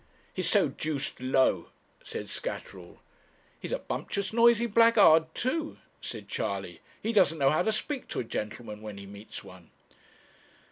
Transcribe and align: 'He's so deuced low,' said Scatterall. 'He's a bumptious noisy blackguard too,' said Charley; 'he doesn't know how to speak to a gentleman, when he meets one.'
'He's 0.33 0.49
so 0.49 0.67
deuced 0.69 1.19
low,' 1.21 1.69
said 2.03 2.27
Scatterall. 2.27 3.01
'He's 3.59 3.71
a 3.71 3.77
bumptious 3.77 4.33
noisy 4.33 4.65
blackguard 4.65 5.35
too,' 5.35 5.77
said 6.01 6.27
Charley; 6.27 6.79
'he 7.03 7.13
doesn't 7.13 7.37
know 7.37 7.51
how 7.51 7.61
to 7.61 7.71
speak 7.71 8.07
to 8.07 8.19
a 8.19 8.23
gentleman, 8.23 8.81
when 8.81 8.97
he 8.97 9.05
meets 9.05 9.43
one.' 9.43 9.69